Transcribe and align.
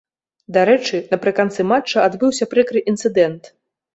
Дарэчы, 0.55 1.01
напрыканцы 1.11 1.67
матча 1.73 1.97
адбыўся 2.07 2.47
прыкры 2.53 2.79
інцыдэнт. 2.93 3.53